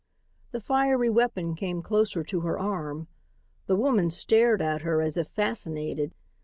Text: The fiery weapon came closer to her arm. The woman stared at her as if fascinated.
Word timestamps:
The 0.49 0.59
fiery 0.59 1.11
weapon 1.11 1.53
came 1.53 1.83
closer 1.83 2.23
to 2.23 2.39
her 2.39 2.57
arm. 2.57 3.07
The 3.67 3.75
woman 3.75 4.09
stared 4.09 4.59
at 4.59 4.81
her 4.81 4.99
as 4.99 5.15
if 5.15 5.27
fascinated. 5.27 6.15